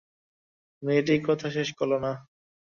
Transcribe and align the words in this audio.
মেয়েটি 0.83 1.13
কথা 1.27 1.47
শেষ 1.55 1.69
করল 1.77 1.93
না। 2.05 2.11